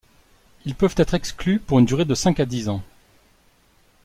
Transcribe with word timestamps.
Ils 0.65 0.73
peuvent 0.73 0.95
être 0.97 1.13
exclus 1.13 1.59
pour 1.59 1.77
une 1.77 1.85
durée 1.85 2.05
de 2.05 2.15
cinq 2.15 2.39
à 2.39 2.45
dix 2.47 2.69
ans. 2.69 2.81